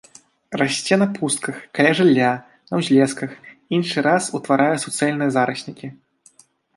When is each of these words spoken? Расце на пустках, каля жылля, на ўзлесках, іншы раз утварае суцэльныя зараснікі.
Расце 0.59 0.95
на 1.01 1.07
пустках, 1.17 1.57
каля 1.79 1.91
жылля, 1.99 2.31
на 2.71 2.79
ўзлесках, 2.81 3.35
іншы 3.79 3.97
раз 4.09 4.23
утварае 4.39 4.73
суцэльныя 4.85 5.35
зараснікі. 5.37 5.87